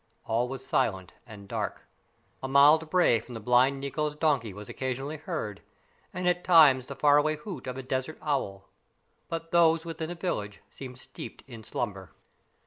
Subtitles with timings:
[0.25, 1.83] All was silent and dark.
[2.41, 5.61] A mild bray from the blind Nikko's donkey was occasionally heard,
[6.11, 8.67] and at times the far away hoot of a desert owl;
[9.29, 12.09] but those within the village seemed steeped in slumber.